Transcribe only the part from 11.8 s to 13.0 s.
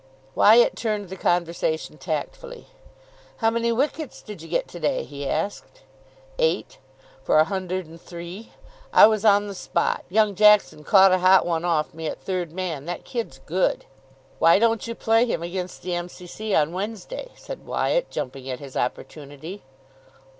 me at third man.